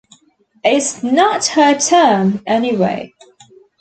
[0.63, 3.13] It's not her term, anyway.